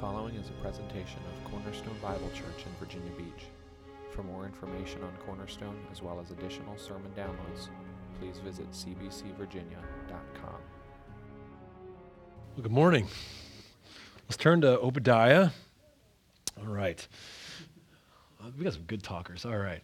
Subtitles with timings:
[0.00, 3.46] following is a presentation of Cornerstone Bible Church in Virginia Beach.
[4.10, 7.68] For more information on Cornerstone, as well as additional sermon downloads,
[8.20, 10.60] please visit cbcvirginia.com.
[12.54, 13.06] Well, good morning.
[14.28, 15.50] Let's turn to Obadiah.
[16.60, 17.06] All right.
[18.42, 19.46] Uh, We got some good talkers.
[19.46, 19.82] All right.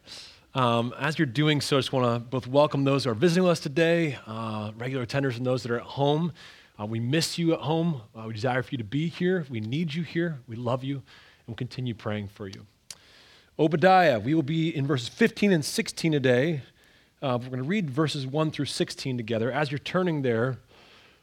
[0.55, 3.48] Um, as you're doing so, I just want to both welcome those who are visiting
[3.48, 6.33] us today, uh, regular attenders, and those that are at home.
[6.81, 8.01] Uh, we miss you at home.
[8.17, 9.45] Uh, we desire for you to be here.
[9.51, 10.41] We need you here.
[10.47, 11.05] We love you, and
[11.47, 12.67] we'll continue praying for you.
[13.59, 16.62] Obadiah, we will be in verses 15 and 16 today.
[17.21, 19.53] Uh, we're going to read verses 1 through 16 together.
[19.53, 20.57] As you're turning there,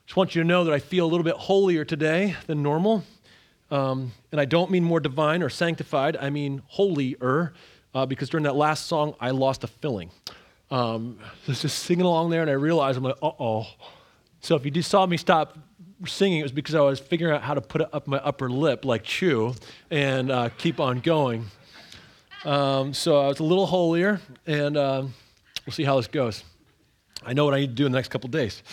[0.05, 3.03] just want you to know that I feel a little bit holier today than normal.
[3.71, 7.53] Um, and I don't mean more divine or sanctified, I mean holier,
[7.93, 10.11] uh, because during that last song, I lost a filling.
[10.71, 13.67] Um, was just singing along there, and I realized I'm like, uh oh.
[14.41, 15.57] So if you just saw me stop
[16.05, 18.85] singing, it was because I was figuring out how to put up my upper lip
[18.85, 19.53] like Chew
[19.91, 21.45] and uh, keep on going.
[22.45, 25.13] Um, so I was a little holier, and um,
[25.65, 26.43] we'll see how this goes.
[27.25, 28.63] I know what I need to do in the next couple days.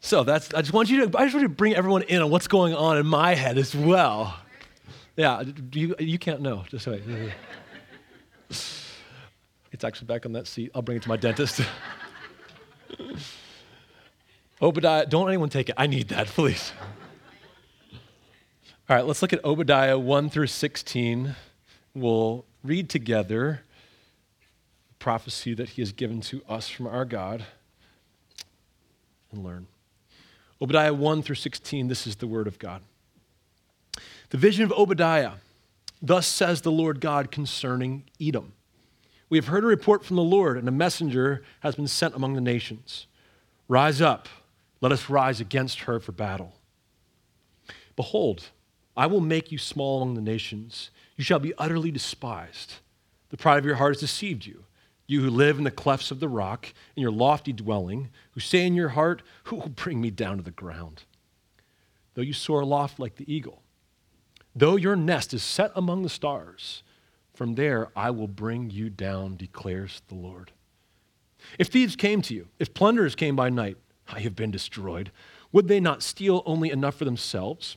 [0.00, 2.22] So that's, I just want you to, I just want you to bring everyone in
[2.22, 4.38] on what's going on in my head as well.
[5.16, 6.64] Yeah, you, you can't know.
[6.70, 7.02] Just wait.
[9.70, 10.70] It's actually back on that seat.
[10.74, 11.60] I'll bring it to my dentist.
[14.60, 15.74] Obadiah, don't anyone take it.
[15.78, 16.72] I need that, please.
[18.88, 21.36] All right, let's look at Obadiah 1 through 16.
[21.94, 23.62] We'll read together
[24.88, 27.44] the prophecy that he has given to us from our God
[29.30, 29.66] and learn.
[30.60, 32.82] Obadiah 1 through 16, this is the word of God.
[34.30, 35.32] The vision of Obadiah.
[36.00, 38.52] Thus says the Lord God concerning Edom.
[39.30, 42.34] We have heard a report from the Lord, and a messenger has been sent among
[42.34, 43.06] the nations.
[43.68, 44.28] Rise up,
[44.80, 46.54] let us rise against her for battle.
[47.96, 48.50] Behold,
[48.96, 50.90] I will make you small among the nations.
[51.16, 52.74] You shall be utterly despised.
[53.30, 54.64] The pride of your heart has deceived you.
[55.06, 58.66] You who live in the clefts of the rock, in your lofty dwelling, who say
[58.66, 61.04] in your heart, Who will bring me down to the ground?
[62.14, 63.62] Though you soar aloft like the eagle,
[64.54, 66.82] though your nest is set among the stars,
[67.32, 70.50] from there I will bring you down, declares the Lord.
[71.58, 73.76] If thieves came to you, if plunderers came by night,
[74.08, 75.10] I have been destroyed.
[75.52, 77.76] Would they not steal only enough for themselves?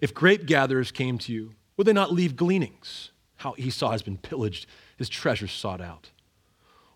[0.00, 3.12] If grape gatherers came to you, would they not leave gleanings?
[3.36, 6.10] How Esau has been pillaged, his treasures sought out.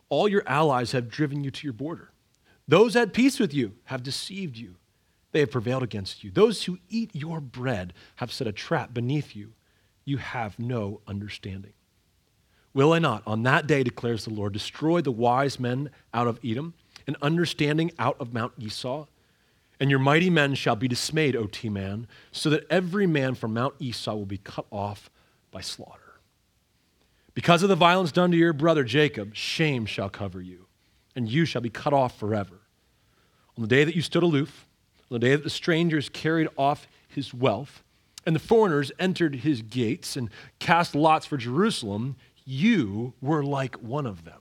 [0.08, 2.10] All your allies have driven you to your border.
[2.68, 4.76] Those at peace with you have deceived you.
[5.32, 6.30] They have prevailed against you.
[6.30, 9.54] Those who eat your bread have set a trap beneath you.
[10.04, 11.72] You have no understanding.
[12.74, 16.38] Will I not, on that day, declares the Lord, destroy the wise men out of
[16.44, 16.74] Edom
[17.06, 19.06] and understanding out of Mount Esau?
[19.80, 23.74] And your mighty men shall be dismayed, O Teman, so that every man from Mount
[23.78, 25.10] Esau will be cut off
[25.50, 26.00] by slaughter.
[27.34, 30.66] Because of the violence done to your brother Jacob, shame shall cover you,
[31.16, 32.60] and you shall be cut off forever.
[33.56, 34.66] On the day that you stood aloof,
[35.10, 37.82] on the day that the strangers carried off his wealth,
[38.24, 44.06] and the foreigners entered his gates and cast lots for Jerusalem, you were like one
[44.06, 44.40] of them.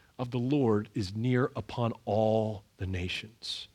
[0.21, 3.67] of the Lord is near upon all the nations.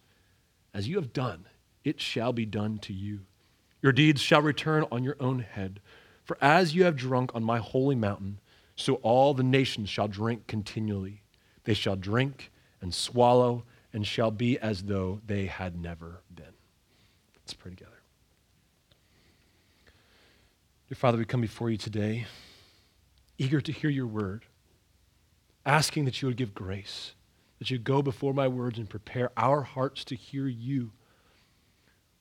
[0.73, 1.47] As you have done,
[1.83, 3.23] it shall be done to you.
[3.83, 5.81] Your deeds shall return on your own head.
[6.23, 8.39] For as you have drunk on my holy mountain,
[8.77, 11.23] so all the nations shall drink continually.
[11.65, 16.55] They shall drink and swallow and shall be as though they had never been.
[17.41, 17.91] Let's pray together.
[20.89, 22.27] Dear Father, we come before you today,
[23.37, 24.45] eager to hear your word,
[25.67, 27.13] asking that you would give grace,
[27.59, 30.93] that you go before my words and prepare our hearts to hear you.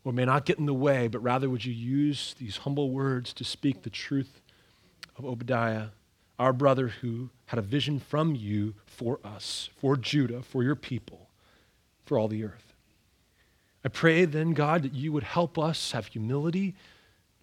[0.03, 3.33] Or may not get in the way, but rather would you use these humble words
[3.33, 4.42] to speak the truth
[5.18, 5.88] of Obadiah,
[6.38, 11.30] our brother who had a vision from you for us, for Judah, for your people,
[12.06, 12.74] for all the earth.
[13.83, 16.75] I pray then, God, that you would help us have humility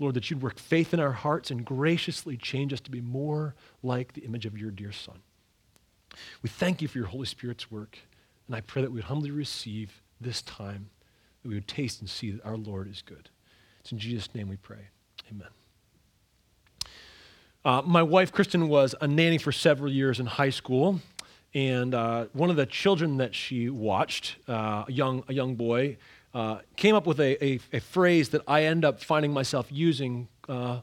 [0.03, 3.55] Lord, that you'd work faith in our hearts and graciously change us to be more
[3.83, 5.21] like the image of your dear Son.
[6.43, 7.99] We thank you for your Holy Spirit's work,
[8.47, 10.91] and I pray that we would humbly receive this time,
[11.43, 13.31] that we would taste and see that our Lord is good.
[13.81, 14.89] It's in Jesus' name we pray.
[15.31, 15.49] Amen.
[17.65, 21.01] Uh, my wife, Kristen, was a nanny for several years in high school.
[21.55, 25.99] And uh, one of the children that she watched, uh, a, young, a young boy,
[26.35, 30.29] uh, came up with a, a, a, phrase that I end up finding myself using
[30.49, 30.81] uh,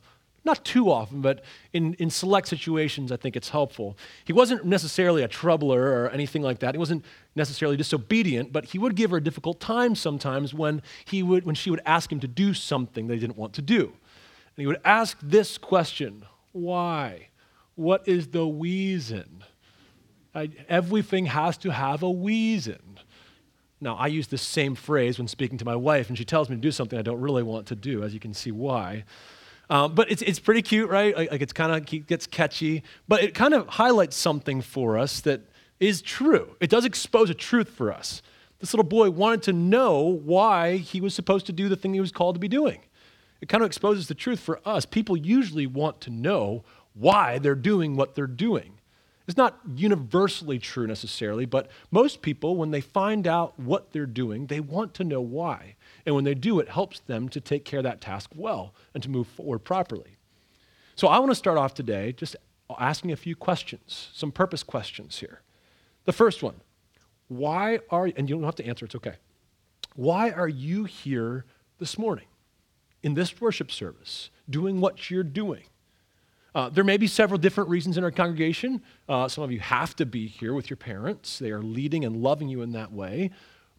[0.49, 1.43] not too often, but
[1.73, 3.95] in, in select situations, I think it's helpful.
[4.25, 6.73] He wasn't necessarily a troubler or anything like that.
[6.73, 7.05] He wasn't
[7.35, 11.53] necessarily disobedient, but he would give her a difficult time sometimes when, he would, when
[11.53, 13.83] she would ask him to do something they didn't want to do.
[13.83, 17.29] And he would ask this question Why?
[17.75, 19.43] What is the reason?
[20.33, 22.99] I, everything has to have a reason.
[23.81, 26.55] Now, I use this same phrase when speaking to my wife, and she tells me
[26.55, 29.05] to do something I don't really want to do, as you can see why.
[29.69, 31.15] Um, but it's, it's pretty cute, right?
[31.15, 35.21] Like, like it's kind of gets catchy, but it kind of highlights something for us
[35.21, 35.41] that
[35.79, 36.55] is true.
[36.59, 38.21] It does expose a truth for us.
[38.59, 42.01] This little boy wanted to know why he was supposed to do the thing he
[42.01, 42.81] was called to be doing.
[43.41, 44.85] It kind of exposes the truth for us.
[44.85, 46.63] People usually want to know
[46.93, 48.73] why they're doing what they're doing.
[49.27, 54.47] It's not universally true necessarily, but most people, when they find out what they're doing,
[54.47, 55.75] they want to know why.
[56.05, 59.03] And when they do, it helps them to take care of that task well and
[59.03, 60.17] to move forward properly.
[60.95, 62.35] So I want to start off today just
[62.77, 65.41] asking a few questions, some purpose questions here.
[66.05, 66.55] The first one
[67.29, 69.13] why are, and you don't have to answer, it's okay.
[69.95, 71.45] Why are you here
[71.77, 72.25] this morning
[73.03, 75.63] in this worship service doing what you're doing?
[76.55, 78.81] Uh, there may be several different reasons in our congregation.
[79.07, 82.17] Uh, some of you have to be here with your parents, they are leading and
[82.17, 83.29] loving you in that way.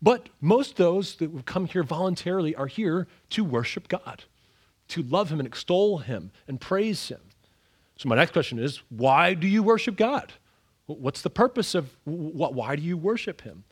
[0.03, 4.25] But most those that would come here voluntarily are here to worship God,
[4.89, 7.21] to love Him and extol Him and praise Him.
[7.97, 10.33] So, my next question is why do you worship God?
[10.87, 12.55] What's the purpose of what?
[12.55, 13.65] Why do you worship Him?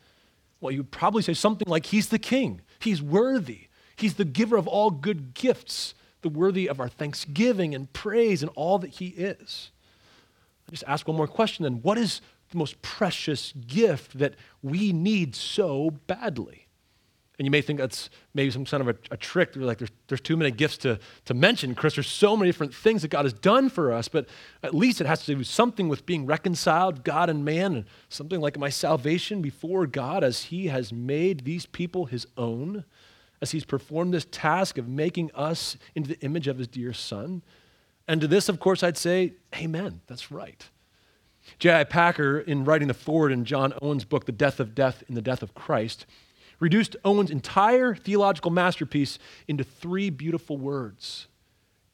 [0.61, 4.69] Well, you'd probably say something like, He's the King, He's worthy, He's the giver of
[4.69, 9.71] all good gifts the worthy of our thanksgiving and praise and all that He is.
[10.67, 11.81] I just ask one more question then.
[11.83, 12.21] What is
[12.51, 16.67] the most precious gift that we need so badly?
[17.39, 19.55] And you may think that's maybe some kind of a, a trick.
[19.55, 21.95] like, there's, there's too many gifts to, to mention, Chris.
[21.95, 24.29] There's so many different things that God has done for us, but
[24.65, 28.41] at least it has to do something with being reconciled, God and man, and something
[28.41, 32.85] like my salvation before God as He has made these people His own
[33.41, 37.43] as he's performed this task of making us into the image of his dear son.
[38.07, 40.01] And to this, of course, I'd say, Amen.
[40.07, 40.69] That's right.
[41.59, 41.85] J.I.
[41.85, 45.23] Packer, in writing the foreword in John Owen's book, The Death of Death in the
[45.23, 46.07] Death of Christ,
[46.61, 51.29] reduced Owen's entire theological masterpiece into three beautiful words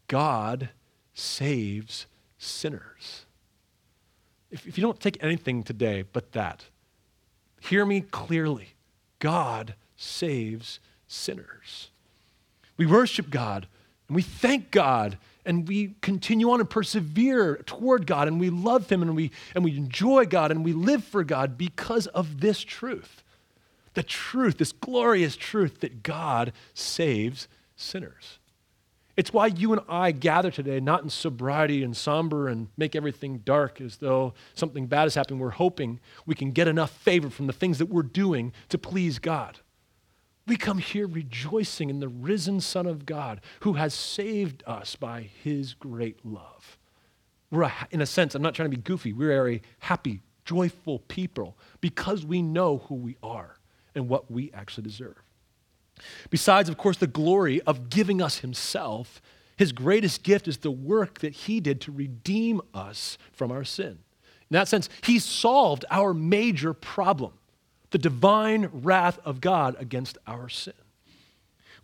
[0.08, 0.70] God
[1.12, 2.06] saves
[2.38, 3.26] sinners.
[4.50, 6.64] If, if you don't take anything today but that,
[7.60, 8.74] hear me clearly
[9.18, 11.90] God saves sinners.
[12.76, 13.66] We worship God
[14.08, 18.90] and we thank God and we continue on and persevere toward God and we love
[18.90, 22.62] Him and we, and we enjoy God and we live for God because of this
[22.62, 23.22] truth.
[23.94, 28.38] The truth, this glorious truth that God saves sinners.
[29.16, 33.38] It's why you and I gather today, not in sobriety and somber and make everything
[33.38, 35.38] dark as though something bad is happening.
[35.38, 39.20] We're hoping we can get enough favor from the things that we're doing to please
[39.20, 39.60] God.
[40.46, 45.22] We come here rejoicing in the risen Son of God who has saved us by
[45.22, 46.78] his great love.
[47.50, 50.98] We're, a, in a sense, I'm not trying to be goofy, we're a happy, joyful
[51.00, 53.56] people because we know who we are
[53.94, 55.22] and what we actually deserve.
[56.28, 59.22] Besides, of course, the glory of giving us himself,
[59.56, 63.98] his greatest gift is the work that he did to redeem us from our sin.
[64.50, 67.32] In that sense, he solved our major problem
[67.94, 70.74] the divine wrath of God against our sin.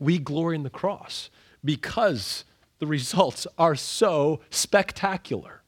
[0.01, 1.31] We glory in the cross
[1.65, 2.45] because
[2.81, 5.63] the results are so spectacular.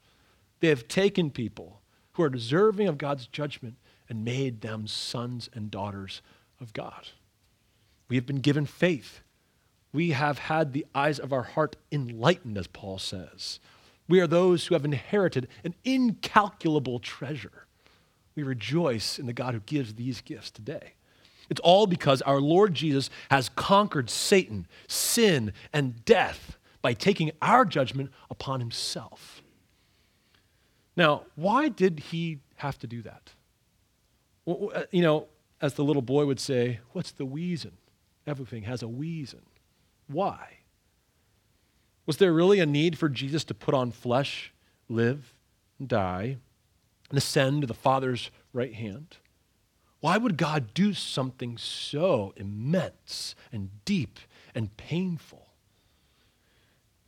[0.58, 1.80] They have taken people
[2.14, 3.76] who are deserving of God's judgment
[4.08, 6.22] and made them sons and daughters
[6.61, 7.11] of God.
[8.08, 9.20] We have been given faith.
[9.92, 13.61] We have had the eyes of our heart enlightened, as Paul says.
[14.08, 17.62] We are those who have inherited an incalculable treasure.
[18.34, 20.94] We rejoice in the God who gives these gifts today.
[21.50, 27.64] It's all because our Lord Jesus has conquered Satan, sin, and death by taking our
[27.64, 29.42] judgment upon himself.
[30.96, 33.30] Now, why did he have to do that?
[34.44, 35.26] Well, uh, you know,
[35.60, 37.72] as the little boy would say, what's the reason?
[38.26, 39.42] Everything has a reason.
[40.08, 40.58] Why?
[42.06, 44.52] Was there really a need for Jesus to put on flesh,
[44.88, 45.34] live,
[45.78, 46.38] and die,
[47.12, 49.19] and ascend to the Father's right hand?
[50.00, 54.19] Why would God do something so immense and deep
[54.54, 55.47] and painful?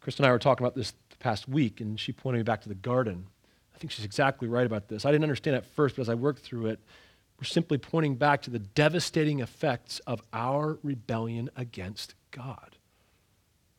[0.01, 2.61] Chris and I were talking about this the past week, and she pointed me back
[2.61, 3.27] to the garden.
[3.75, 5.07] I think she's exactly right about this.
[5.07, 6.79] I didn't understand at first, but as I worked through it,
[7.41, 12.77] we're simply pointing back to the devastating effects of our rebellion against God.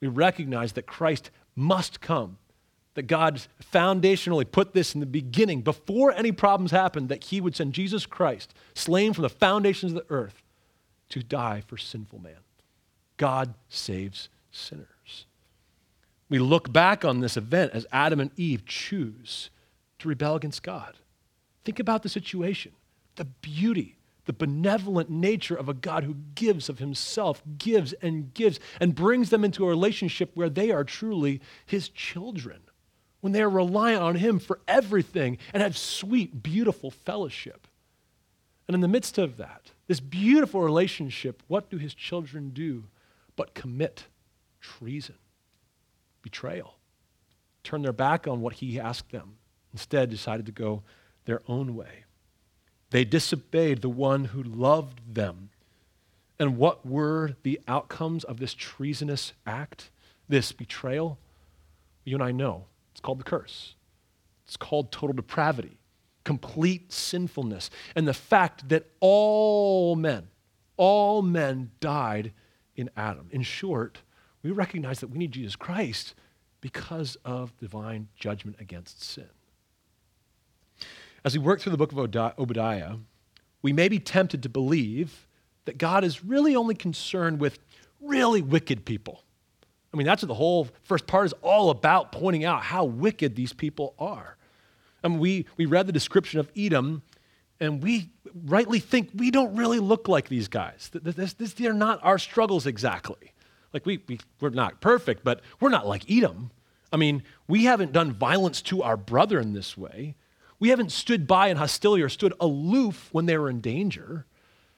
[0.01, 2.37] We recognize that Christ must come,
[2.95, 7.55] that God foundationally put this in the beginning, before any problems happened, that He would
[7.55, 10.41] send Jesus Christ, slain from the foundations of the earth,
[11.09, 12.39] to die for sinful man.
[13.17, 15.25] God saves sinners.
[16.29, 19.49] We look back on this event as Adam and Eve choose
[19.99, 20.97] to rebel against God.
[21.63, 22.71] Think about the situation
[23.15, 28.59] the beauty, the benevolent nature of a God who gives of himself, gives and gives,
[28.81, 32.59] and brings them into a relationship where they are truly his children,
[33.21, 37.67] when they are reliant on him for everything and have sweet, beautiful fellowship.
[38.67, 42.85] And in the midst of that, this beautiful relationship, what do his children do
[43.35, 44.05] but commit
[44.61, 45.15] treason,
[46.21, 46.77] betrayal,
[47.63, 49.37] turn their back on what he asked them,
[49.71, 50.83] instead decided to go
[51.25, 52.05] their own way?
[52.91, 55.49] They disobeyed the one who loved them.
[56.39, 59.89] And what were the outcomes of this treasonous act,
[60.27, 61.17] this betrayal?
[62.03, 62.65] You and I know.
[62.95, 63.75] It's called the curse.
[64.45, 65.79] It's called total depravity,
[66.23, 70.29] complete sinfulness, and the fact that all men,
[70.77, 72.31] all men died
[72.77, 73.27] in Adam.
[73.31, 73.99] In short,
[74.43, 76.15] we recognize that we need Jesus Christ
[76.61, 79.27] because of divine judgment against sin.
[81.25, 81.99] As we work through the book of
[82.39, 82.95] Obadiah,
[83.61, 85.27] we may be tempted to believe
[85.65, 87.59] that God is really only concerned with
[87.99, 89.24] really wicked people.
[89.95, 93.33] I mean, that's what the whole first part is all about, pointing out how wicked
[93.33, 94.35] these people are.
[95.01, 97.01] I mean, we, we read the description of Edom,
[97.61, 98.09] and we
[98.43, 100.91] rightly think we don't really look like these guys.
[100.91, 103.31] This, this, they're not our struggles exactly.
[103.71, 106.51] Like, we, we, we're not perfect, but we're not like Edom.
[106.91, 110.17] I mean, we haven't done violence to our brother in this way.
[110.59, 114.25] We haven't stood by in hostility or stood aloof when they were in danger.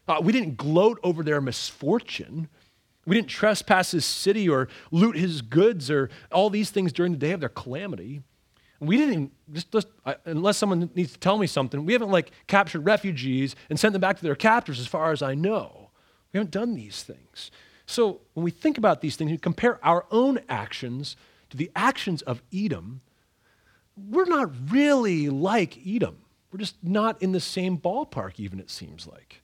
[0.07, 2.49] Uh, we didn't gloat over their misfortune.
[3.07, 7.17] We didn't trespass his city or loot his goods or all these things during the
[7.17, 8.21] day of their calamity.
[8.81, 9.87] We didn't, just, just
[10.25, 14.01] unless someone needs to tell me something, we haven't like captured refugees and sent them
[14.01, 15.89] back to their captors as far as I know.
[16.33, 17.49] We haven't done these things.
[17.85, 21.15] So when we think about these things, we compare our own actions
[21.49, 22.99] to the actions of Edom,
[23.95, 26.17] we're not really like Edom.
[26.51, 29.41] We're just not in the same ballpark, even, it seems like.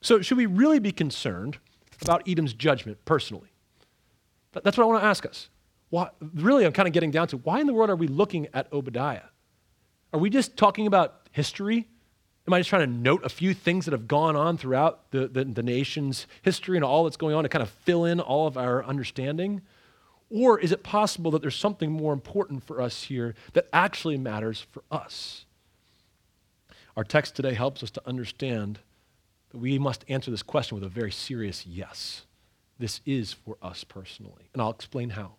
[0.00, 1.58] So, should we really be concerned
[2.00, 3.52] about Edom's judgment personally?
[4.52, 5.48] But that's what I want to ask us.
[5.90, 8.48] Why, really, I'm kind of getting down to why in the world are we looking
[8.54, 9.24] at Obadiah?
[10.12, 11.86] Are we just talking about history?
[12.46, 15.28] Am I just trying to note a few things that have gone on throughout the,
[15.28, 18.46] the, the nation's history and all that's going on to kind of fill in all
[18.46, 19.62] of our understanding?
[20.28, 24.66] Or is it possible that there's something more important for us here that actually matters
[24.70, 25.44] for us?
[26.96, 28.80] Our text today helps us to understand
[29.52, 32.22] that we must answer this question with a very serious yes.
[32.78, 34.50] This is for us personally.
[34.52, 35.32] And I'll explain how.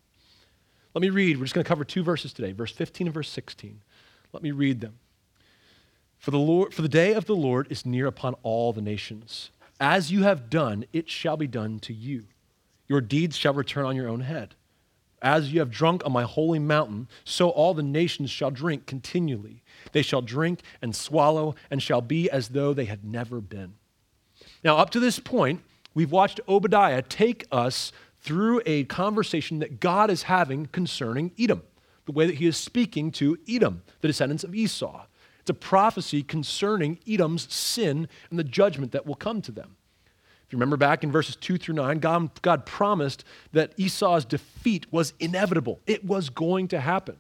[0.93, 1.37] Let me read.
[1.37, 3.81] We're just going to cover two verses today, verse 15 and verse 16.
[4.31, 4.99] Let me read them.
[6.19, 9.49] For the, Lord, for the day of the Lord is near upon all the nations.
[9.79, 12.25] As you have done, it shall be done to you.
[12.87, 14.55] Your deeds shall return on your own head.
[15.21, 19.63] As you have drunk on my holy mountain, so all the nations shall drink continually.
[19.91, 23.73] They shall drink and swallow and shall be as though they had never been.
[24.63, 25.61] Now, up to this point,
[25.93, 27.91] we've watched Obadiah take us
[28.21, 31.63] through a conversation that God is having concerning Edom,
[32.05, 35.05] the way that he is speaking to Edom, the descendants of Esau.
[35.41, 39.75] It's a prophecy concerning Edom's sin and the judgment that will come to them
[40.45, 44.85] If you remember back in verses 2 through 9, God, God promised that Esau's defeat
[44.91, 45.81] was inevitable.
[45.85, 47.17] It was going to happen.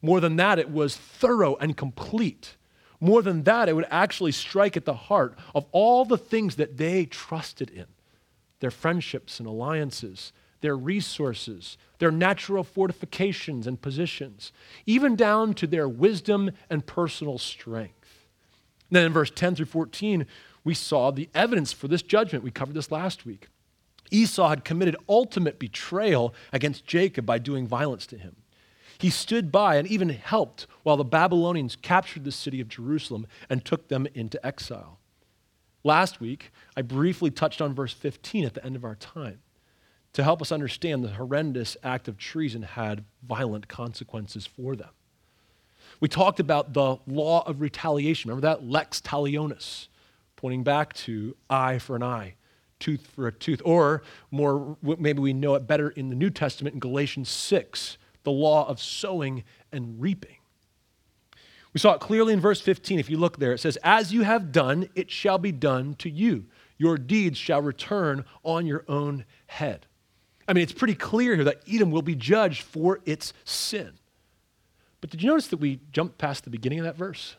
[0.00, 2.56] More than that, it was thorough and complete.
[3.00, 6.76] More than that, it would actually strike at the heart of all the things that
[6.76, 7.86] they trusted in
[8.60, 14.50] their friendships and alliances, their resources, their natural fortifications and positions,
[14.86, 18.26] even down to their wisdom and personal strength.
[18.88, 20.26] And then in verse 10 through 14,
[20.64, 22.44] we saw the evidence for this judgment.
[22.44, 23.48] We covered this last week.
[24.10, 28.36] Esau had committed ultimate betrayal against Jacob by doing violence to him.
[28.98, 33.64] He stood by and even helped while the Babylonians captured the city of Jerusalem and
[33.64, 34.98] took them into exile.
[35.84, 39.40] Last week, I briefly touched on verse 15 at the end of our time
[40.14, 44.88] to help us understand the horrendous act of treason had violent consequences for them.
[46.00, 48.30] We talked about the law of retaliation.
[48.30, 48.64] Remember that?
[48.64, 49.88] Lex talionis
[50.36, 52.34] pointing back to eye for an eye,
[52.78, 53.60] tooth for a tooth.
[53.64, 58.32] Or more, maybe we know it better in the New Testament in Galatians 6, the
[58.32, 60.36] law of sowing and reaping.
[61.72, 62.98] We saw it clearly in verse 15.
[62.98, 66.10] If you look there, it says, As you have done, it shall be done to
[66.10, 66.46] you.
[66.76, 69.86] Your deeds shall return on your own head.
[70.48, 73.92] I mean, it's pretty clear here that Edom will be judged for its sin.
[75.00, 77.36] But did you notice that we jumped past the beginning of that verse?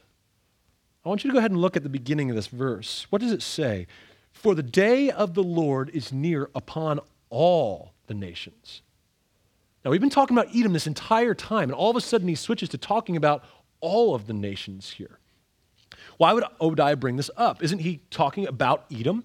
[1.03, 3.07] I want you to go ahead and look at the beginning of this verse.
[3.09, 3.87] What does it say?
[4.31, 8.81] For the day of the Lord is near upon all the nations.
[9.87, 12.35] Now, we've been talking about Edom this entire time, and all of a sudden he
[12.35, 13.45] switches to talking about
[13.79, 15.17] all of the nations here.
[16.17, 17.63] Why would Obadiah bring this up?
[17.63, 19.23] Isn't he talking about Edom?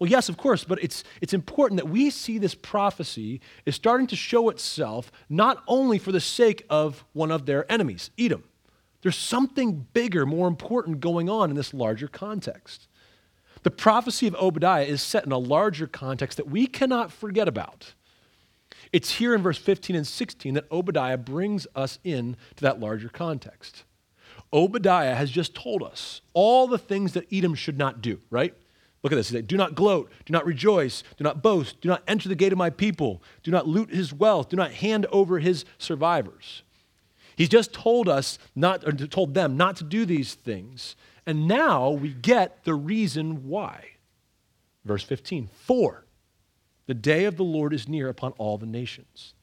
[0.00, 4.08] Well, yes, of course, but it's, it's important that we see this prophecy is starting
[4.08, 8.42] to show itself not only for the sake of one of their enemies, Edom.
[9.02, 12.88] There's something bigger, more important going on in this larger context.
[13.62, 17.94] The prophecy of Obadiah is set in a larger context that we cannot forget about.
[18.94, 23.08] It's here in verse 15 and 16 that Obadiah brings us in to that larger
[23.08, 23.82] context.
[24.52, 28.54] Obadiah has just told us all the things that Edom should not do, right?
[29.02, 29.30] Look at this.
[29.30, 32.36] He said, Do not gloat, do not rejoice, do not boast, do not enter the
[32.36, 36.62] gate of my people, do not loot his wealth, do not hand over his survivors.
[37.34, 40.94] He's just told us not, or told them not to do these things.
[41.26, 43.86] And now we get the reason why.
[44.84, 46.04] Verse 15 For
[46.86, 49.34] the day of the Lord is near upon all the nations.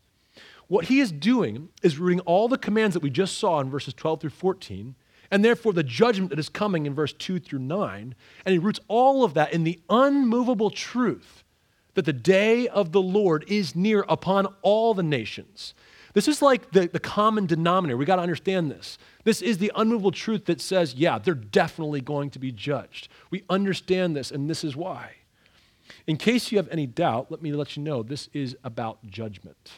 [0.68, 3.94] What he is doing is rooting all the commands that we just saw in verses
[3.94, 4.96] 12 through 14,
[5.30, 8.80] and therefore the judgment that is coming in verse 2 through 9, and he roots
[8.88, 11.44] all of that in the unmovable truth
[11.94, 15.74] that the day of the Lord is near upon all the nations.
[16.14, 17.98] This is like the, the common denominator.
[17.98, 18.98] We got to understand this.
[19.24, 23.08] This is the unmovable truth that says, yeah, they're definitely going to be judged.
[23.30, 25.16] We understand this, and this is why.
[26.08, 29.72] In case you have any doubt, let me let you know this is about judgment.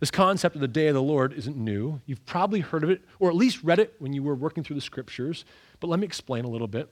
[0.00, 2.00] This concept of the day of the Lord isn't new.
[2.04, 4.76] You've probably heard of it, or at least read it when you were working through
[4.76, 5.44] the scriptures,
[5.80, 6.90] but let me explain a little bit.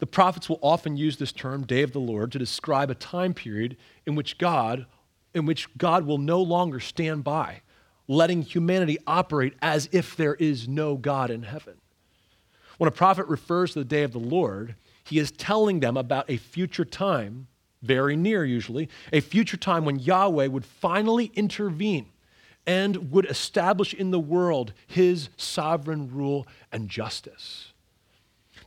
[0.00, 3.34] The prophets will often use this term, day of the Lord, to describe a time
[3.34, 4.86] period in which God
[5.34, 7.62] in which God will no longer stand by,
[8.08, 11.74] letting humanity operate as if there is no God in heaven.
[12.78, 14.74] When a prophet refers to the day of the Lord,
[15.10, 17.48] he is telling them about a future time,
[17.82, 22.06] very near usually, a future time when Yahweh would finally intervene
[22.64, 27.72] and would establish in the world his sovereign rule and justice.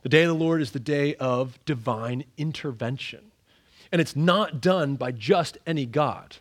[0.02, 3.32] The day of the Lord is the day of divine intervention.
[3.90, 6.36] And it's not done by just any God.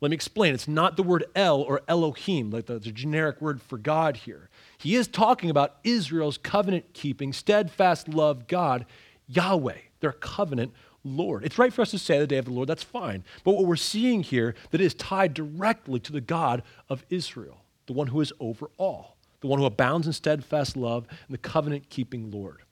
[0.00, 0.54] Let me explain.
[0.54, 4.48] It's not the word El or Elohim, like the, the generic word for God here.
[4.78, 8.86] He is talking about Israel's covenant keeping, steadfast love God,
[9.28, 10.72] Yahweh, their covenant
[11.04, 11.44] Lord.
[11.44, 13.24] It's right for us to say the day of the Lord, that's fine.
[13.44, 17.92] But what we're seeing here that is tied directly to the God of Israel, the
[17.92, 21.90] one who is over all, the one who abounds in steadfast love and the covenant
[21.90, 22.62] keeping Lord.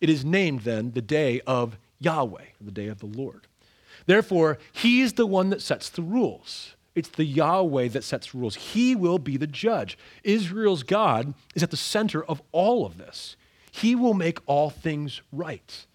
[0.00, 3.46] It is named then the day of Yahweh, the day of the Lord.
[4.06, 6.74] Therefore, He's the one that sets the rules.
[6.94, 8.54] It's the Yahweh that sets rules.
[8.54, 9.98] He will be the judge.
[10.22, 13.36] Israel's God is at the center of all of this.
[13.72, 15.86] He will make all things right.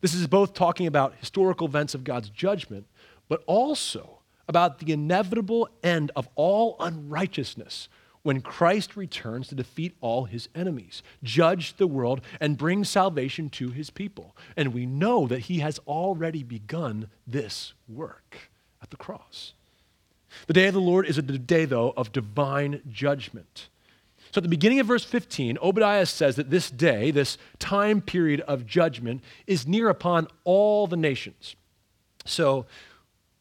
[0.00, 2.86] This is both talking about historical events of God's judgment,
[3.28, 7.88] but also about the inevitable end of all unrighteousness
[8.22, 13.70] when Christ returns to defeat all his enemies, judge the world, and bring salvation to
[13.70, 14.36] his people.
[14.56, 18.50] And we know that he has already begun this work
[18.82, 19.52] at the cross.
[20.48, 23.68] The day of the Lord is a day, though, of divine judgment.
[24.36, 28.42] So at the beginning of verse 15, Obadiah says that this day, this time period
[28.42, 31.56] of judgment, is near upon all the nations.
[32.26, 32.66] So,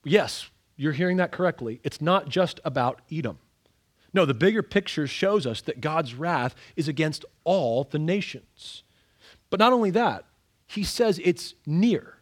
[0.05, 1.81] yes, you're hearing that correctly.
[1.83, 3.39] It's not just about Edom.
[4.13, 8.83] No, the bigger picture shows us that God's wrath is against all the nations.
[9.49, 10.23] But not only that,
[10.65, 12.19] he says it's near.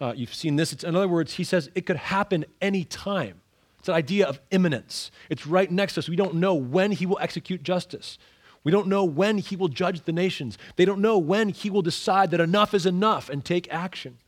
[0.00, 0.72] Uh, you've seen this.
[0.72, 3.42] It's, in other words, he says it could happen any time.
[3.86, 5.12] It's an idea of imminence.
[5.30, 6.08] It's right next to us.
[6.08, 8.18] We don't know when he will execute justice.
[8.64, 10.58] We don't know when he will judge the nations.
[10.74, 14.18] They don't know when he will decide that enough is enough and take action.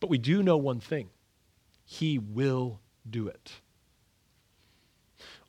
[0.00, 1.10] But we do know one thing
[1.84, 3.52] he will do it.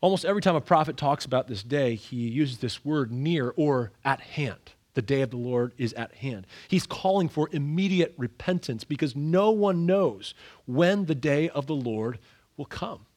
[0.02, 3.92] Almost every time a prophet talks about this day, he uses this word near or
[4.06, 4.74] at hand.
[4.94, 6.46] The day of the Lord is at hand.
[6.68, 10.36] He's calling for immediate repentance because no one knows
[10.68, 12.20] when the day of the Lord
[12.56, 13.08] will come.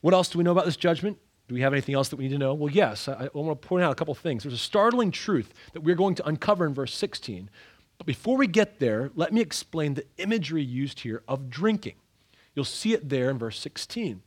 [0.00, 1.18] What else do we know about this judgment?
[1.48, 2.54] Do we have anything else that we need to know?
[2.54, 3.08] Well, yes.
[3.08, 4.42] I, I want to point out a couple things.
[4.42, 7.48] There's a startling truth that we're going to uncover in verse 16.
[7.98, 11.94] But before we get there, let me explain the imagery used here of drinking.
[12.54, 14.22] You'll see it there in verse 16.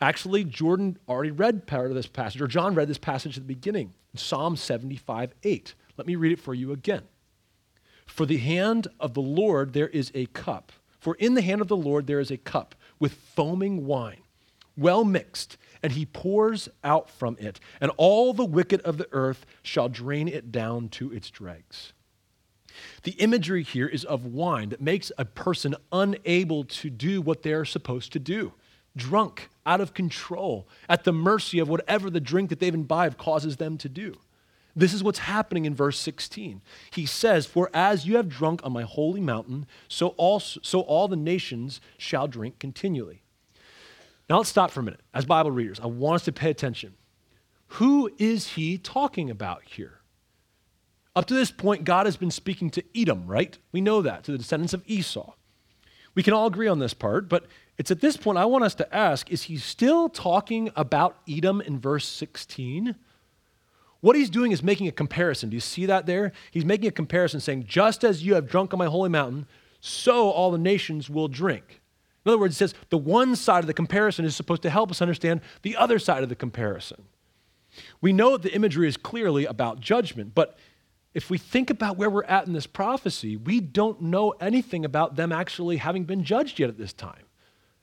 [0.00, 3.54] Actually, Jordan already read part of this passage, or John read this passage at the
[3.54, 5.74] beginning, in Psalm 75 8.
[5.96, 7.02] Let me read it for you again.
[8.06, 10.72] For the hand of the Lord there is a cup.
[10.98, 14.22] For in the hand of the Lord there is a cup with foaming wine,
[14.76, 19.46] well mixed, and he pours out from it, and all the wicked of the earth
[19.62, 21.92] shall drain it down to its dregs.
[23.02, 27.64] The imagery here is of wine that makes a person unable to do what they're
[27.64, 28.52] supposed to do.
[28.96, 33.56] Drunk, out of control, at the mercy of whatever the drink that they've imbibed causes
[33.56, 34.16] them to do.
[34.74, 36.62] This is what's happening in verse 16.
[36.92, 41.08] He says, For as you have drunk on my holy mountain, so, also, so all
[41.08, 43.22] the nations shall drink continually.
[44.28, 45.00] Now let's stop for a minute.
[45.12, 46.94] As Bible readers, I want us to pay attention.
[47.68, 50.00] Who is he talking about here?
[51.14, 53.56] Up to this point, God has been speaking to Edom, right?
[53.70, 55.34] We know that, to the descendants of Esau.
[56.14, 57.46] We can all agree on this part, but
[57.78, 61.60] it's at this point I want us to ask is he still talking about Edom
[61.60, 62.94] in verse 16?
[64.00, 65.50] What he's doing is making a comparison.
[65.50, 66.32] Do you see that there?
[66.50, 69.46] He's making a comparison saying, Just as you have drunk on my holy mountain,
[69.80, 71.81] so all the nations will drink.
[72.24, 74.90] In other words, it says the one side of the comparison is supposed to help
[74.90, 77.04] us understand the other side of the comparison.
[78.00, 80.58] We know that the imagery is clearly about judgment, but
[81.14, 85.16] if we think about where we're at in this prophecy, we don't know anything about
[85.16, 87.24] them actually having been judged yet at this time.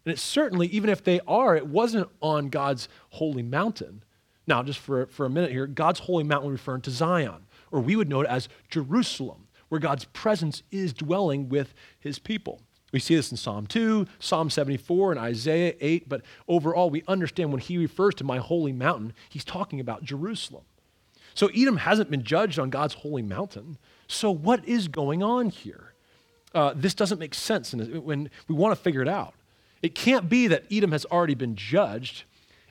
[0.06, 4.04] And it's certainly, even if they are, it wasn't on God's holy mountain.
[4.48, 7.96] Now, just for, for a minute here, God's holy mountain referring to Zion, or we
[7.96, 12.62] would know it as Jerusalem, where God's presence is dwelling with his people.
[12.92, 17.52] We see this in Psalm 2, Psalm 74, and Isaiah 8, but overall, we understand
[17.52, 20.64] when he refers to my holy mountain, he's talking about Jerusalem.
[21.36, 23.78] So Edom hasn't been judged on God's holy mountain.
[24.08, 25.94] So, what is going on here?
[26.56, 29.36] Uh, this doesn't make sense when we want to figure it out.
[29.84, 32.24] It can't be that Edom has already been judged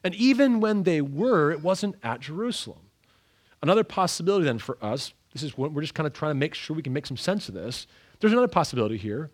[0.05, 2.79] and even when they were, it wasn't at Jerusalem.
[3.63, 6.55] Another possibility then for us, this is what we're just kind of trying to make
[6.55, 7.87] sure we can make some sense of this.
[8.21, 9.31] There's another possibility here.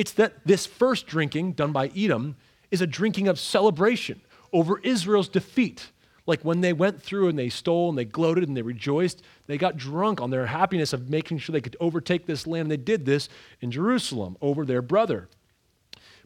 [0.00, 2.36] It's that this first drinking done by Edom
[2.70, 5.90] is a drinking of celebration over Israel's defeat.
[6.26, 9.58] Like when they went through and they stole and they gloated and they rejoiced, they
[9.58, 12.62] got drunk on their happiness of making sure they could overtake this land.
[12.62, 13.28] And they did this
[13.60, 15.28] in Jerusalem over their brother.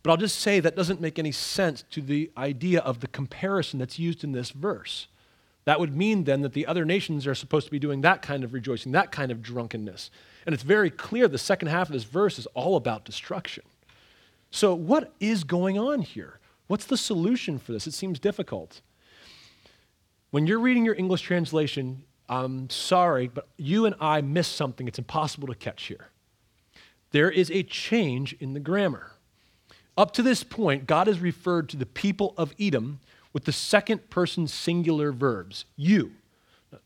[0.04, 3.80] But I'll just say that doesn't make any sense to the idea of the comparison
[3.80, 5.08] that's used in this verse.
[5.64, 8.44] That would mean then that the other nations are supposed to be doing that kind
[8.44, 10.12] of rejoicing, that kind of drunkenness.
[10.46, 13.64] And it's very clear the second half of this verse is all about destruction.
[14.50, 16.38] So, what is going on here?
[16.66, 17.87] What's the solution for this?
[17.87, 18.80] It seems difficult.
[20.30, 24.98] When you're reading your English translation, I'm sorry, but you and I missed something it's
[24.98, 26.09] impossible to catch here.
[27.11, 29.12] There is a change in the grammar.
[29.96, 33.00] Up to this point, God has referred to the people of Edom
[33.33, 36.12] with the second person singular verbs, you.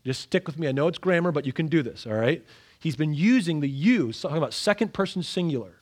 [0.05, 0.67] Just stick with me.
[0.67, 2.45] I know it's grammar, but you can do this, all right?
[2.79, 5.81] He's been using the you, talking about second person singular.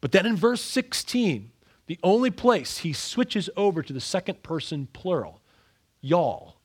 [0.00, 1.50] But then in verse 16,
[1.86, 5.40] the only place he switches over to the second person plural,
[6.00, 6.56] y'all.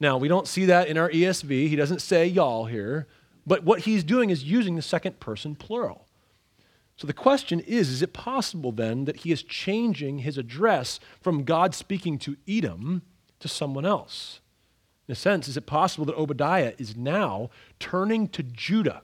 [0.00, 1.68] Now, we don't see that in our ESV.
[1.68, 3.06] He doesn't say y'all here.
[3.46, 6.06] But what he's doing is using the second person plural.
[6.96, 11.44] So the question is is it possible then that he is changing his address from
[11.44, 13.02] God speaking to Edom
[13.38, 14.40] to someone else?
[15.06, 19.02] In a sense, is it possible that Obadiah is now turning to Judah,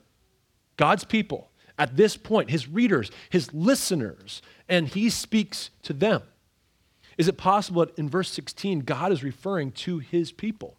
[0.76, 6.22] God's people, at this point, his readers, his listeners, and he speaks to them?
[7.16, 10.76] Is it possible that in verse 16, God is referring to his people?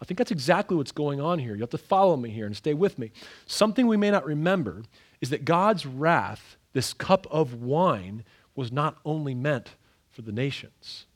[0.00, 1.54] I think that's exactly what's going on here.
[1.54, 3.10] You have to follow me here and stay with me.
[3.46, 4.82] Something we may not remember
[5.20, 9.74] is that God's wrath, this cup of wine, was not only meant
[10.10, 11.06] for the nations.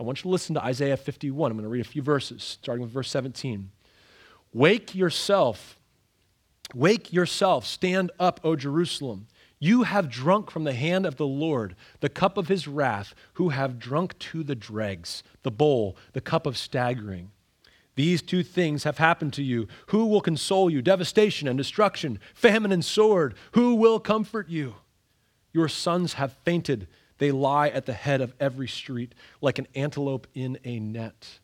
[0.00, 1.50] I want you to listen to Isaiah 51.
[1.50, 3.70] I'm going to read a few verses, starting with verse 17.
[4.52, 5.78] Wake yourself,
[6.74, 9.26] wake yourself, stand up, O Jerusalem.
[9.58, 13.50] You have drunk from the hand of the Lord the cup of his wrath, who
[13.50, 17.30] have drunk to the dregs, the bowl, the cup of staggering.
[17.94, 19.68] These two things have happened to you.
[19.86, 20.82] Who will console you?
[20.82, 23.34] Devastation and destruction, famine and sword.
[23.52, 24.74] Who will comfort you?
[25.52, 26.88] Your sons have fainted.
[27.16, 31.38] They lie at the head of every street like an antelope in a net.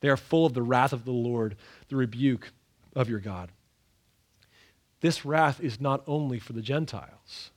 [0.00, 1.56] They are full of the wrath of the Lord,
[1.88, 2.52] the rebuke
[2.94, 3.50] of your God.
[5.00, 7.50] This wrath is not only for the Gentiles.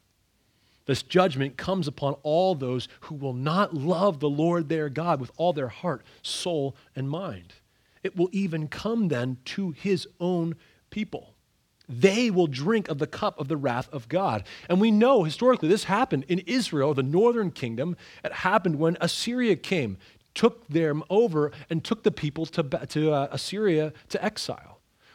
[0.85, 5.31] This judgment comes upon all those who will not love the Lord their God with
[5.37, 7.53] all their heart, soul, and mind
[8.03, 10.55] it will even come then to his own
[10.89, 11.33] people.
[11.87, 14.43] They will drink of the cup of the wrath of God.
[14.69, 17.97] And we know historically this happened in Israel, the northern kingdom.
[18.23, 19.97] It happened when Assyria came,
[20.33, 24.70] took them over and took the people to, to uh, Assyria to exile.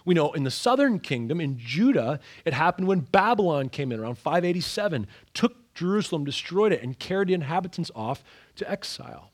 [0.07, 4.17] We know in the southern kingdom, in Judah, it happened when Babylon came in around
[4.17, 8.23] 587, took Jerusalem, destroyed it, and carried the inhabitants off
[8.55, 9.33] to exile.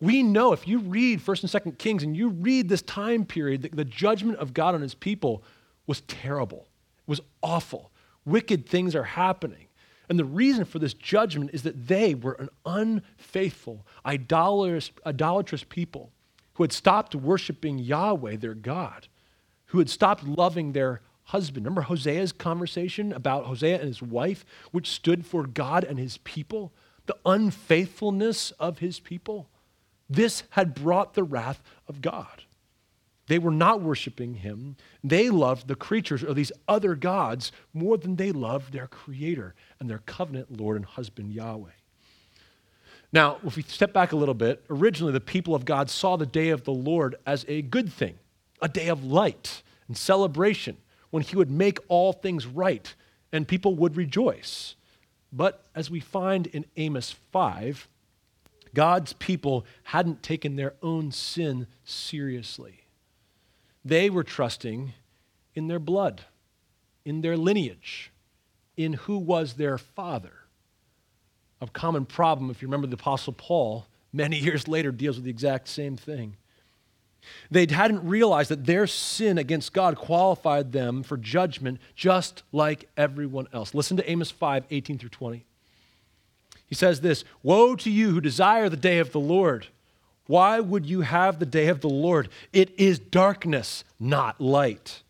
[0.00, 3.62] We know if you read 1st and 2nd Kings and you read this time period,
[3.62, 5.42] the, the judgment of God on his people
[5.88, 6.68] was terrible.
[7.00, 7.90] It was awful.
[8.24, 9.66] Wicked things are happening.
[10.08, 16.10] And the reason for this judgment is that they were an unfaithful, idolatrous, idolatrous people
[16.54, 19.08] who had stopped worshiping Yahweh, their God,
[19.70, 21.64] who had stopped loving their husband.
[21.64, 26.72] Remember Hosea's conversation about Hosea and his wife, which stood for God and his people?
[27.06, 29.48] The unfaithfulness of his people.
[30.08, 32.42] This had brought the wrath of God.
[33.28, 34.76] They were not worshiping him.
[35.04, 39.88] They loved the creatures or these other gods more than they loved their creator and
[39.88, 41.70] their covenant Lord and husband Yahweh.
[43.12, 46.26] Now, if we step back a little bit, originally the people of God saw the
[46.26, 48.18] day of the Lord as a good thing,
[48.62, 50.76] a day of light and celebration
[51.10, 52.94] when he would make all things right
[53.32, 54.74] and people would rejoice.
[55.32, 57.88] But as we find in Amos 5,
[58.74, 62.84] God's people hadn't taken their own sin seriously.
[63.84, 64.92] They were trusting
[65.54, 66.22] in their blood,
[67.04, 68.12] in their lineage,
[68.76, 70.32] in who was their father.
[71.60, 75.30] A common problem, if you remember the Apostle Paul, many years later deals with the
[75.30, 76.36] exact same thing.
[77.50, 83.48] They hadn't realized that their sin against God qualified them for judgment just like everyone
[83.52, 83.74] else.
[83.74, 85.44] Listen to Amos 5 18 through 20.
[86.66, 89.66] He says this Woe to you who desire the day of the Lord.
[90.26, 92.28] Why would you have the day of the Lord?
[92.52, 95.02] It is darkness, not light.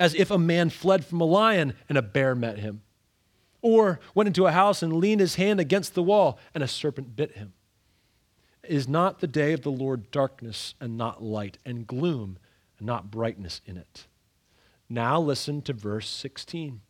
[0.00, 2.82] As if a man fled from a lion and a bear met him,
[3.60, 7.14] or went into a house and leaned his hand against the wall and a serpent
[7.14, 7.52] bit him.
[8.68, 12.38] Is not the day of the Lord darkness and not light, and gloom
[12.78, 14.06] and not brightness in it?
[14.88, 16.80] Now listen to verse 16.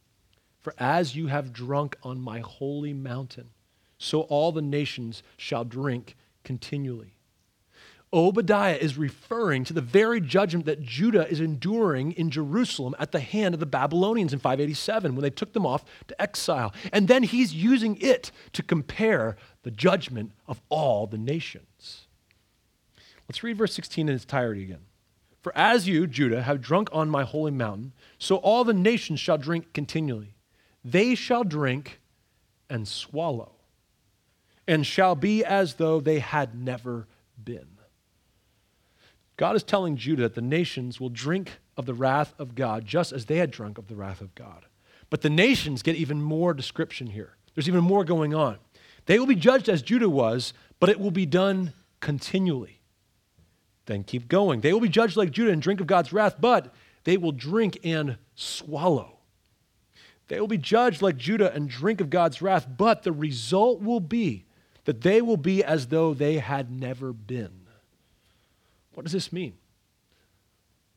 [0.61, 3.51] For as you have drunk on my holy mountain,
[3.99, 7.12] so all the nations shall drink continually.
[8.13, 13.21] Obadiah is referring to the very judgment that Judah is enduring in Jerusalem at the
[13.21, 16.75] hand of the Babylonians in 587 when they took them off to exile.
[16.93, 22.07] And then he's using it to compare the judgment of all the nations.
[23.29, 24.83] Let's read verse 16 in its entirety again.
[25.41, 29.39] For as you, Judah, have drunk on my holy mountain, so all the nations shall
[29.39, 30.35] drink continually.
[30.85, 32.01] They shall drink
[32.69, 33.53] and swallow
[34.69, 37.09] and shall be as though they had never
[37.43, 37.72] been.
[39.37, 43.13] God is telling Judah that the nations will drink of the wrath of God just
[43.13, 44.67] as they had drunk of the wrath of God.
[45.11, 47.37] But the nations get even more description here.
[47.55, 48.59] There's even more going on.
[49.07, 52.81] They will be judged as Judah was, but it will be done continually.
[53.87, 54.61] Then keep going.
[54.61, 56.73] They will be judged like Judah and drink of God's wrath, but
[57.05, 59.19] they will drink and swallow.
[60.29, 64.01] They will be judged like Judah and drink of God's wrath, but the result will
[64.01, 64.47] be
[64.85, 67.62] that they will be as though they had never been.
[68.95, 69.55] What does this mean?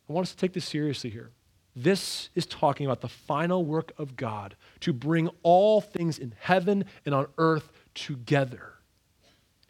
[0.10, 1.32] I want us to take this seriously here.
[1.76, 6.86] This is talking about the final work of God to bring all things in heaven
[7.06, 8.74] and on earth together.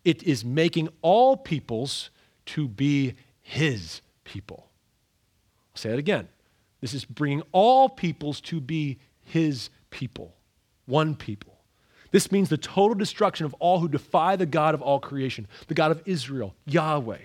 [0.03, 2.11] It is making all peoples
[2.47, 4.67] to be his people.
[5.73, 6.27] I'll say it again.
[6.79, 10.35] This is bringing all peoples to be his people,
[10.85, 11.53] one people.
[12.11, 15.73] This means the total destruction of all who defy the God of all creation, the
[15.73, 17.17] God of Israel, Yahweh.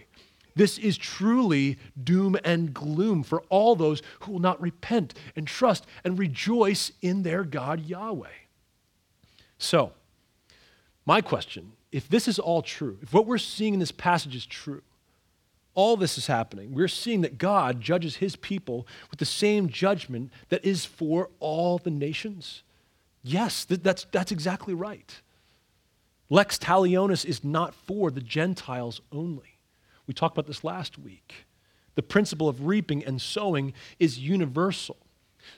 [0.55, 5.87] This is truly doom and gloom for all those who will not repent and trust
[6.05, 8.29] and rejoice in their God, Yahweh.
[9.59, 9.93] So,
[11.07, 14.47] my question if this is all true, if what we're seeing in this passage is
[14.47, 14.83] true,
[15.75, 16.73] all this is happening.
[16.73, 21.79] We're seeing that God judges his people with the same judgment that is for all
[21.79, 22.63] the nations.
[23.23, 25.21] Yes, that's, that's exactly right.
[26.29, 29.50] Lex talionis is not for the Gentiles only.
[30.07, 31.47] We talked about this last week.
[31.95, 34.97] The principle of reaping and sowing is universal.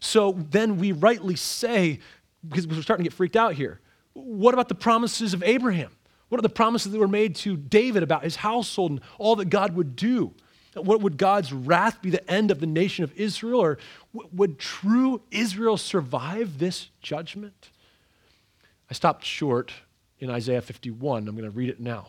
[0.00, 2.00] So then we rightly say,
[2.46, 3.81] because we're starting to get freaked out here,
[4.14, 5.90] what about the promises of Abraham?
[6.28, 9.50] What are the promises that were made to David about his household and all that
[9.50, 10.35] God would do?
[10.74, 13.61] What would God's wrath be the end of the nation of Israel?
[13.61, 13.78] Or
[14.12, 17.70] would true Israel survive this judgment?
[18.90, 19.72] I stopped short
[20.18, 21.28] in Isaiah 51.
[21.28, 22.09] I'm going to read it now.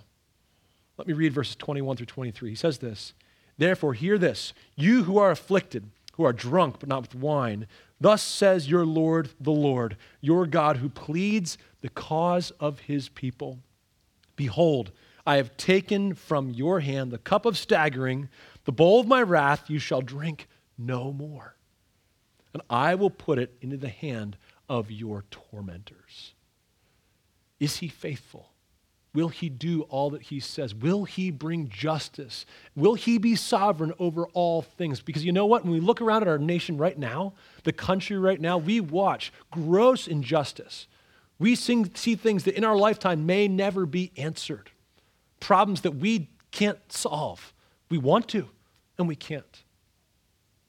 [0.97, 2.49] Let me read verses 21 through 23.
[2.49, 3.13] He says this
[3.58, 7.67] Therefore, hear this, you who are afflicted, who are drunk but not with wine.
[7.99, 13.60] Thus says your Lord, the Lord, your God, who pleads the cause of his people.
[14.36, 14.91] Behold,
[15.25, 18.29] I have taken from your hand the cup of staggering,
[18.65, 21.56] the bowl of my wrath you shall drink no more.
[22.53, 26.34] And I will put it into the hand of your tormentors.
[27.60, 28.53] Is he faithful?
[29.13, 30.73] Will he do all that he says?
[30.73, 32.45] Will he bring justice?
[32.76, 35.02] Will he be sovereign over all things?
[35.02, 35.63] Because you know what?
[35.63, 39.32] When we look around at our nation right now, the country right now, we watch
[39.52, 40.88] gross injustice.
[41.38, 41.84] We see
[42.15, 44.71] things that in our lifetime may never be answered
[45.39, 47.54] problems that we can't solve.
[47.89, 48.47] We want to,
[48.97, 49.63] and we can't.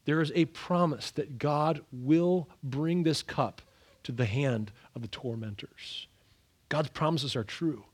[0.04, 3.62] There is a promise that God will bring this cup
[4.02, 6.08] to the hand of the tormentors.
[6.68, 7.84] God's promises are true.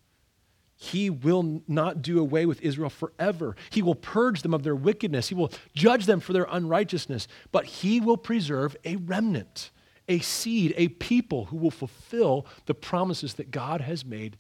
[0.83, 3.55] He will not do away with Israel forever.
[3.69, 5.29] He will purge them of their wickedness.
[5.29, 7.29] He will judge them for their unrighteousness.
[7.53, 9.73] But He will preserve a remnant,
[10.09, 14.39] a seed, a people who will fulfill the promises that God has made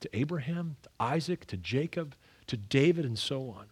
[0.00, 2.14] to Abraham, to Isaac, to Jacob,
[2.48, 3.68] to David, and so on.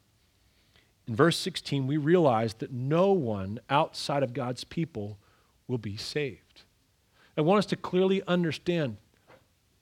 [1.07, 5.19] In verse 16, we realize that no one outside of God's people
[5.69, 6.63] will be saved.
[7.37, 8.97] I want us to clearly understand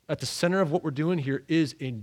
[0.09, 1.95] at the center of what we're doing here is a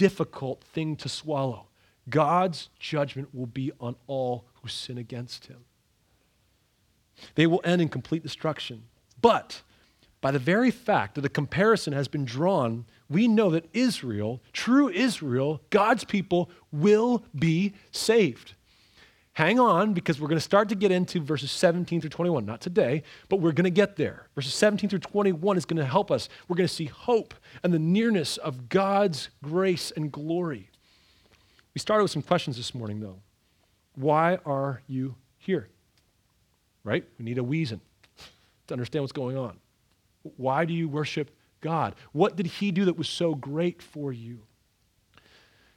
[0.00, 1.66] difficult thing to swallow.
[2.08, 5.58] God's judgment will be on all who sin against him.
[7.34, 8.84] They will end in complete destruction.
[9.20, 9.60] But
[10.22, 14.88] by the very fact that a comparison has been drawn, we know that Israel, true
[14.88, 18.54] Israel, God's people, will be saved.
[19.40, 22.44] Hang on, because we're going to start to get into verses 17 through 21.
[22.44, 24.26] Not today, but we're going to get there.
[24.34, 26.28] Verses 17 through 21 is going to help us.
[26.46, 30.68] We're going to see hope and the nearness of God's grace and glory.
[31.72, 33.16] We started with some questions this morning, though.
[33.94, 35.68] Why are you here?
[36.84, 37.06] Right?
[37.18, 37.80] We need a reason
[38.66, 39.56] to understand what's going on.
[40.36, 41.30] Why do you worship
[41.62, 41.94] God?
[42.12, 44.40] What did He do that was so great for you?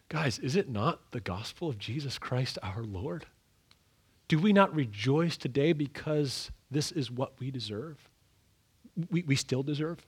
[0.10, 3.26] Guys, is it not the gospel of Jesus Christ our Lord?
[4.28, 7.98] Do we not rejoice today because this is what we deserve?
[9.10, 10.00] We, we still deserve.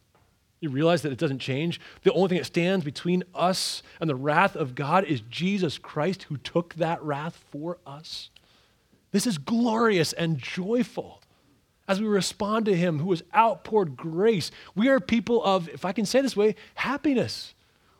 [0.61, 1.79] You realize that it doesn't change?
[2.03, 6.23] The only thing that stands between us and the wrath of God is Jesus Christ
[6.23, 8.29] who took that wrath for us.
[9.11, 11.21] This is glorious and joyful
[11.87, 14.49] as we respond to Him who has outpoured grace.
[14.75, 17.53] We are people of, if I can say this way, happiness.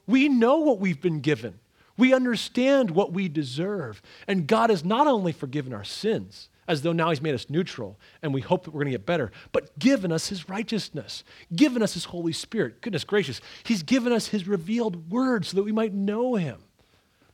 [0.08, 1.60] We know what we've been given.
[1.98, 4.02] We understand what we deserve.
[4.28, 8.00] And God has not only forgiven our sins, as though now He's made us neutral
[8.22, 11.24] and we hope that we're going to get better, but given us His righteousness,
[11.56, 12.82] given us His Holy Spirit.
[12.82, 16.64] Goodness gracious, He's given us His revealed word so that we might know Him.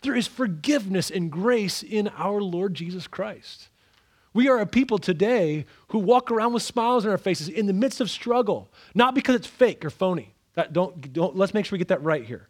[0.01, 3.69] There is forgiveness and grace in our Lord Jesus Christ.
[4.33, 7.73] We are a people today who walk around with smiles on our faces in the
[7.73, 10.33] midst of struggle, not because it's fake or phony.
[10.53, 12.47] That don't, don't, let's make sure we get that right here.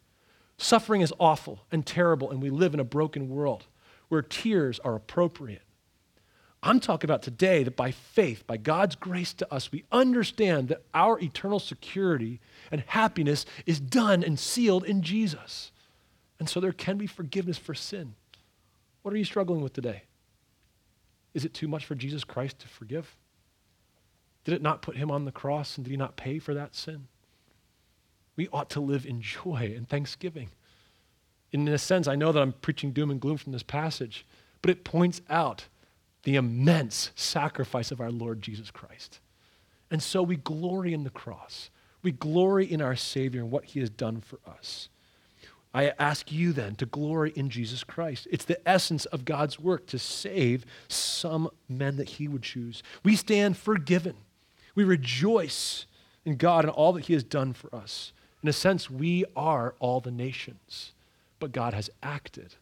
[0.61, 3.65] Suffering is awful and terrible, and we live in a broken world
[4.09, 5.63] where tears are appropriate.
[6.61, 10.83] I'm talking about today that by faith, by God's grace to us, we understand that
[10.93, 12.39] our eternal security
[12.71, 15.71] and happiness is done and sealed in Jesus.
[16.39, 18.13] And so there can be forgiveness for sin.
[19.01, 20.03] What are you struggling with today?
[21.33, 23.17] Is it too much for Jesus Christ to forgive?
[24.43, 26.75] Did it not put him on the cross and did he not pay for that
[26.75, 27.07] sin?
[28.35, 30.49] We ought to live in joy and thanksgiving.
[31.51, 34.25] In a sense, I know that I'm preaching doom and gloom from this passage,
[34.61, 35.65] but it points out
[36.23, 39.19] the immense sacrifice of our Lord Jesus Christ.
[39.89, 41.69] And so we glory in the cross.
[42.01, 44.87] We glory in our Savior and what he has done for us.
[45.73, 48.27] I ask you then to glory in Jesus Christ.
[48.29, 52.83] It's the essence of God's work to save some men that he would choose.
[53.03, 54.15] We stand forgiven.
[54.75, 55.85] We rejoice
[56.25, 58.11] in God and all that he has done for us.
[58.43, 60.93] In a sense, we are all the nations,
[61.39, 62.55] but God has acted.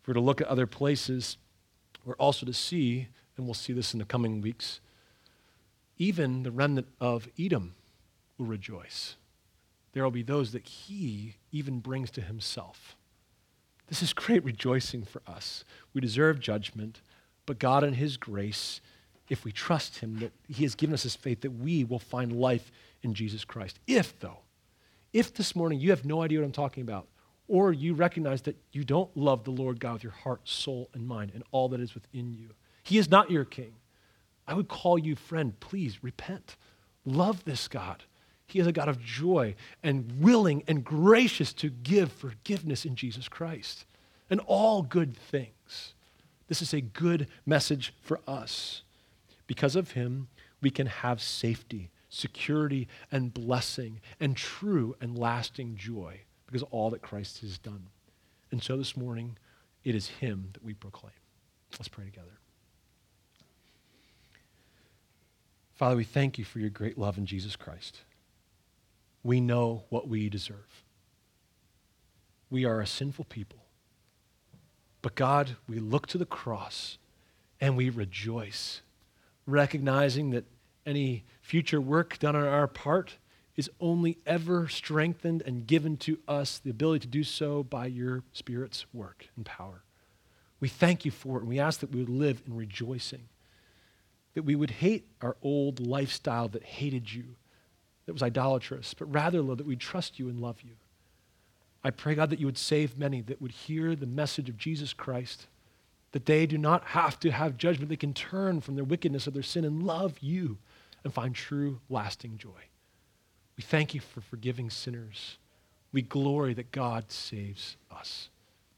[0.00, 1.36] If we're to look at other places,
[2.04, 4.80] we're also to see, and we'll see this in the coming weeks,
[5.98, 7.74] even the remnant of Edom
[8.38, 9.16] will rejoice.
[9.92, 12.96] There will be those that he even brings to himself.
[13.88, 15.64] This is great rejoicing for us.
[15.92, 17.00] We deserve judgment,
[17.46, 18.80] but God, in his grace,
[19.28, 22.32] if we trust him, that he has given us his faith, that we will find
[22.32, 22.72] life
[23.02, 23.78] in Jesus Christ.
[23.86, 24.38] If, though,
[25.12, 27.06] if this morning you have no idea what I'm talking about,
[27.48, 31.06] or you recognize that you don't love the Lord God with your heart, soul, and
[31.06, 32.50] mind, and all that is within you,
[32.82, 33.74] He is not your king.
[34.46, 36.56] I would call you friend, please repent.
[37.04, 38.04] Love this God.
[38.46, 43.28] He is a God of joy and willing and gracious to give forgiveness in Jesus
[43.28, 43.86] Christ
[44.28, 45.94] and all good things.
[46.48, 48.82] This is a good message for us.
[49.46, 50.28] Because of Him,
[50.60, 57.00] we can have safety security and blessing and true and lasting joy because all that
[57.00, 57.86] Christ has done.
[58.50, 59.38] And so this morning,
[59.82, 61.14] it is Him that we proclaim.
[61.72, 62.38] Let's pray together.
[65.74, 68.02] Father, we thank you for your great love in Jesus Christ.
[69.24, 70.84] We know what we deserve.
[72.50, 73.60] We are a sinful people.
[75.00, 76.98] But God, we look to the cross
[77.58, 78.82] and we rejoice,
[79.46, 80.44] recognizing that
[80.86, 83.16] any future work done on our part
[83.56, 88.22] is only ever strengthened and given to us the ability to do so by your
[88.32, 89.82] Spirit's work and power.
[90.60, 93.28] We thank you for it, and we ask that we would live in rejoicing,
[94.34, 97.24] that we would hate our old lifestyle that hated you,
[98.06, 100.72] that was idolatrous, but rather, Lord, that we trust you and love you.
[101.84, 104.92] I pray, God, that you would save many that would hear the message of Jesus
[104.92, 105.46] Christ,
[106.12, 107.88] that they do not have to have judgment.
[107.88, 110.58] They can turn from their wickedness of their sin and love you
[111.04, 112.68] and find true, lasting joy.
[113.56, 115.38] We thank you for forgiving sinners.
[115.92, 118.30] We glory that God saves us.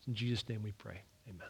[0.06, 1.02] In Jesus' name we pray.
[1.28, 1.48] Amen.